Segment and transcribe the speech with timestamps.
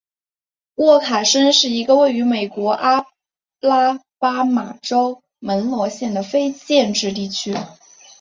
[0.77, 3.05] 沃卡申是一个位于美国阿
[3.59, 7.53] 拉巴马州门罗县的非建制地区。